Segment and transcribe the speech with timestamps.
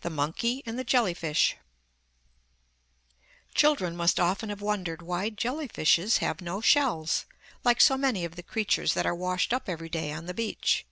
[0.00, 1.56] THE MONKEY AND THE JELLY FISH
[3.54, 7.26] Children must often have wondered why jelly fishes have no shells,
[7.62, 10.86] like so many of the creatures that are washed up every day on the beach.